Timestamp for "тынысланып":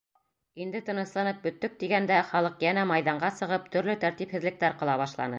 0.85-1.43